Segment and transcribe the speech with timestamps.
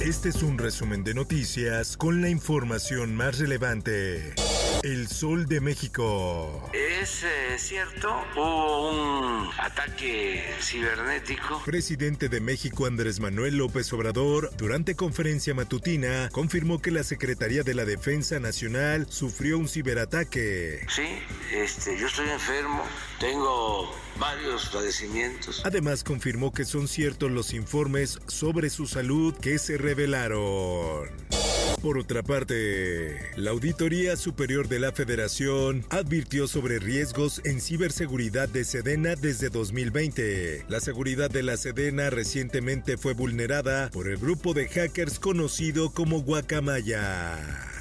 [0.00, 4.34] Este es un resumen de noticias con la información más relevante.
[4.82, 6.68] El Sol de México.
[6.72, 11.62] Es eh, cierto, hubo un ataque cibernético.
[11.64, 17.74] Presidente de México Andrés Manuel López Obrador, durante conferencia matutina, confirmó que la Secretaría de
[17.74, 20.84] la Defensa Nacional sufrió un ciberataque.
[20.88, 21.06] Sí,
[21.52, 22.82] este, yo estoy enfermo,
[23.20, 25.62] tengo varios padecimientos.
[25.64, 31.08] Además, confirmó que son ciertos los informes sobre su salud que se revelaron.
[31.82, 38.62] Por otra parte, la Auditoría Superior de la Federación advirtió sobre riesgos en ciberseguridad de
[38.64, 40.66] Sedena desde 2020.
[40.68, 46.22] La seguridad de la Sedena recientemente fue vulnerada por el grupo de hackers conocido como
[46.22, 47.71] Guacamaya.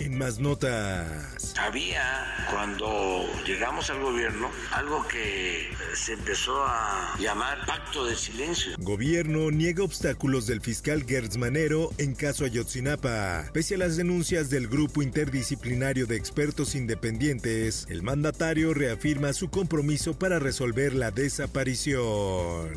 [0.00, 1.54] En más notas.
[1.58, 8.72] Había, cuando llegamos al gobierno, algo que se empezó a llamar pacto de silencio.
[8.78, 13.46] Gobierno niega obstáculos del fiscal Gertz Manero en caso Ayotzinapa.
[13.52, 20.18] Pese a las denuncias del grupo interdisciplinario de expertos independientes, el mandatario reafirma su compromiso
[20.18, 22.68] para resolver la desaparición.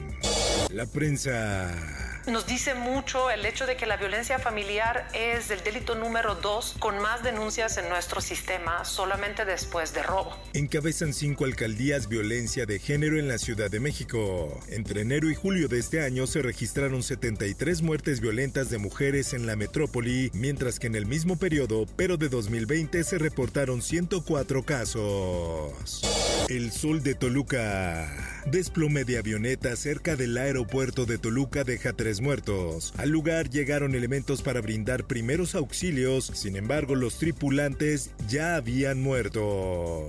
[0.69, 2.10] La prensa.
[2.27, 6.75] Nos dice mucho el hecho de que la violencia familiar es el delito número dos
[6.79, 10.37] con más denuncias en nuestro sistema solamente después de robo.
[10.53, 14.59] Encabezan cinco alcaldías violencia de género en la Ciudad de México.
[14.69, 19.47] Entre enero y julio de este año se registraron 73 muertes violentas de mujeres en
[19.47, 26.01] la metrópoli, mientras que en el mismo periodo, pero de 2020, se reportaron 104 casos.
[26.49, 28.40] El Sol de Toluca.
[28.45, 32.93] Desplome de avioneta cerca del aeropuerto de Toluca deja tres muertos.
[32.97, 40.07] Al lugar llegaron elementos para brindar primeros auxilios, sin embargo los tripulantes ya habían muerto.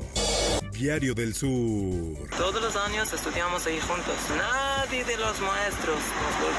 [0.72, 2.28] Diario del Sur.
[2.36, 4.14] Todos los años estudiamos ahí juntos.
[4.36, 6.52] Nadie de los maestros nos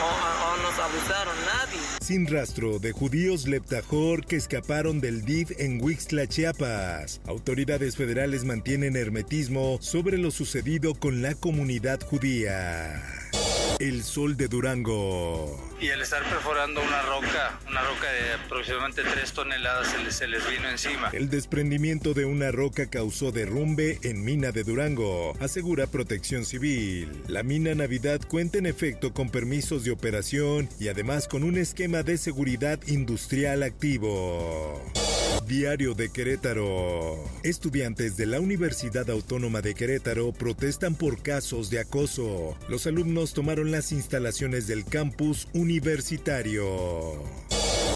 [0.00, 1.80] o, o nos abusaron, nadie.
[2.00, 7.20] Sin rastro de judíos leptajor que escaparon del DIF en Huixtla, Chiapas.
[7.26, 13.19] Autoridades federales mantienen hermetismo sobre lo sucedido con la comunidad judía.
[13.78, 15.58] El sol de Durango.
[15.80, 20.28] Y al estar perforando una roca, una roca de aproximadamente 3 toneladas, se les, se
[20.28, 21.08] les vino encima.
[21.12, 27.22] El desprendimiento de una roca causó derrumbe en mina de Durango, asegura Protección Civil.
[27.28, 32.02] La mina Navidad cuenta en efecto con permisos de operación y además con un esquema
[32.02, 34.82] de seguridad industrial activo.
[35.50, 37.18] Diario de Querétaro.
[37.42, 42.56] Estudiantes de la Universidad Autónoma de Querétaro protestan por casos de acoso.
[42.68, 47.20] Los alumnos tomaron las instalaciones del campus universitario.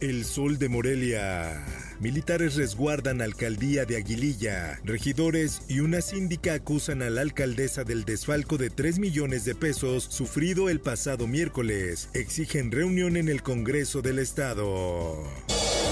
[0.00, 1.64] El Sol de Morelia.
[2.00, 4.80] Militares resguardan alcaldía de Aguililla.
[4.82, 10.02] Regidores y una síndica acusan a la alcaldesa del desfalco de 3 millones de pesos
[10.02, 12.08] sufrido el pasado miércoles.
[12.14, 15.22] Exigen reunión en el Congreso del Estado.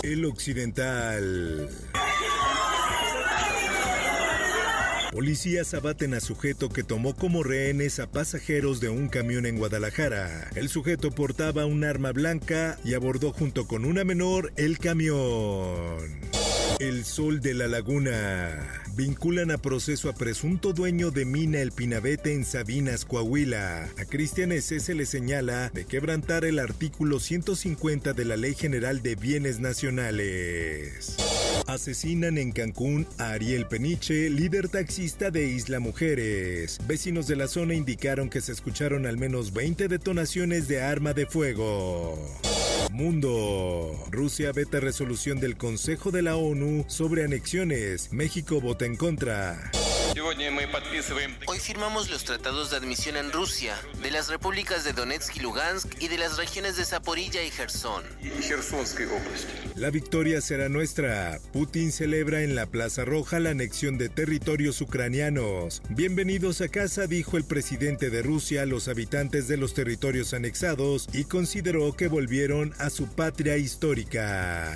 [0.02, 1.68] El Occidental.
[5.12, 10.50] Policías abaten a sujeto que tomó como rehenes a pasajeros de un camión en Guadalajara.
[10.56, 16.32] El sujeto portaba un arma blanca y abordó junto con una menor el camión.
[16.82, 18.82] El Sol de la Laguna.
[18.96, 23.88] Vinculan a proceso a presunto dueño de mina El Pinabete en Sabinas, Coahuila.
[23.96, 24.80] A Cristian S.
[24.80, 31.14] se le señala de quebrantar el artículo 150 de la Ley General de Bienes Nacionales.
[31.68, 36.80] Asesinan en Cancún a Ariel Peniche, líder taxista de Isla Mujeres.
[36.88, 41.26] Vecinos de la zona indicaron que se escucharon al menos 20 detonaciones de arma de
[41.26, 42.18] fuego.
[42.92, 43.90] Mundo.
[44.10, 48.12] Rusia veta resolución del Consejo de la ONU sobre anexiones.
[48.12, 49.70] México vota en contra.
[51.46, 56.02] Hoy firmamos los tratados de admisión en Rusia de las repúblicas de Donetsk y Lugansk
[56.02, 58.02] y de las regiones de Zaporilla y Gerson.
[59.74, 61.38] La victoria será nuestra.
[61.52, 65.80] Putin celebra en la Plaza Roja la anexión de territorios ucranianos.
[65.88, 71.08] Bienvenidos a casa, dijo el presidente de Rusia a los habitantes de los territorios anexados
[71.14, 74.70] y consideró que volvieron a su patria histórica.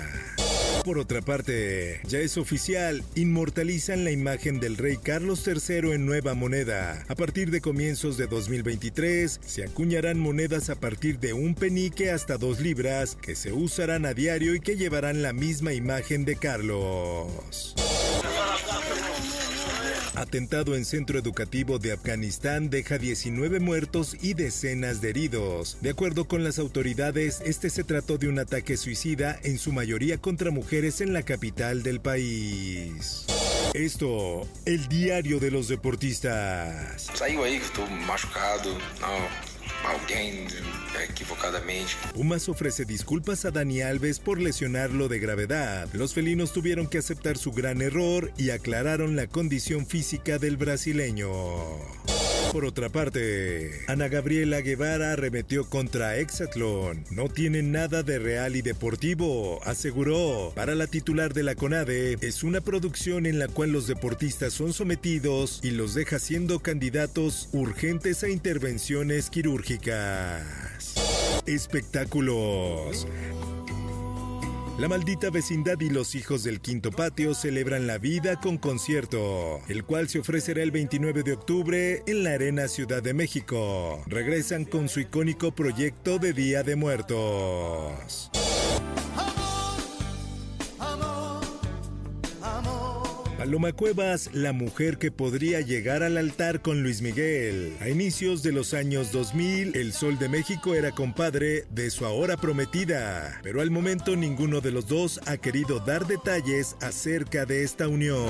[0.87, 6.33] Por otra parte, ya es oficial, inmortalizan la imagen del rey Carlos III en nueva
[6.33, 7.03] moneda.
[7.09, 12.37] A partir de comienzos de 2023, se acuñarán monedas a partir de un penique hasta
[12.37, 17.75] dos libras que se usarán a diario y que llevarán la misma imagen de Carlos.
[20.17, 25.77] Atentado en centro educativo de Afganistán deja 19 muertos y decenas de heridos.
[25.81, 30.17] De acuerdo con las autoridades, este se trató de un ataque suicida en su mayoría
[30.17, 33.27] contra mujeres en la capital del país.
[33.75, 37.11] Esto, el diario de los deportistas.
[37.21, 38.75] Ahí estuvo machucado,
[39.85, 40.47] alguien
[41.09, 41.93] equivocadamente.
[42.13, 45.89] Pumas ofrece disculpas a Dani Alves por lesionarlo de gravedad.
[45.93, 51.29] Los felinos tuvieron que aceptar su gran error y aclararon la condición física del brasileño.
[52.51, 57.03] Por otra parte, Ana Gabriela Guevara arremetió contra Exatlón.
[57.11, 60.53] No tiene nada de real y deportivo, aseguró.
[60.55, 64.73] Para la titular de la CONADE, es una producción en la cual los deportistas son
[64.73, 70.43] sometidos y los deja siendo candidatos urgentes a intervenciones quirúrgicas.
[71.45, 73.07] Espectáculos.
[74.77, 79.83] La maldita vecindad y los hijos del quinto patio celebran la vida con concierto, el
[79.83, 84.03] cual se ofrecerá el 29 de octubre en la Arena Ciudad de México.
[84.05, 88.29] Regresan con su icónico proyecto de Día de Muertos.
[93.47, 97.77] Paloma Cuevas, la mujer que podría llegar al altar con Luis Miguel.
[97.79, 102.35] A inicios de los años 2000, el Sol de México era compadre de su ahora
[102.35, 107.87] prometida, pero al momento ninguno de los dos ha querido dar detalles acerca de esta
[107.87, 108.27] unión.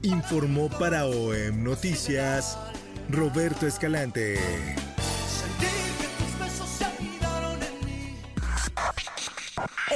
[0.00, 2.56] Informó para OEM Noticias
[3.10, 4.38] Roberto Escalante.